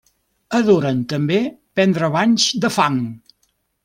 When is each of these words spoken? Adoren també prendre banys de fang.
Adoren 0.59 1.03
també 1.11 1.37
prendre 1.79 2.09
banys 2.15 2.47
de 2.65 2.73
fang. 2.79 2.99